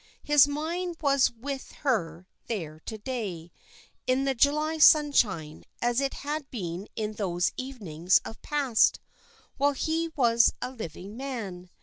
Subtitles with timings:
[0.23, 3.51] His mind was with her there to day,
[4.07, 8.99] in the July sunshine, as it had been in those evenings of the past,
[9.57, 11.69] while he was a living man.